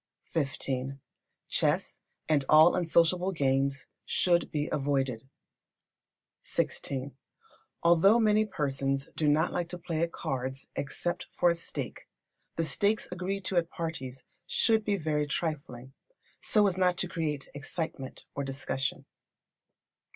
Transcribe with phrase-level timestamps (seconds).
[0.33, 0.97] xv.
[1.47, 5.29] Chess and all unsociable games should be avoided.
[6.43, 7.11] xvi.
[7.83, 12.07] Although many persons do not like to play at cards except for a stake,
[12.55, 15.93] the stakes agreed to at parties should be very trifling,
[16.39, 19.05] so as not to create excitement or discussion.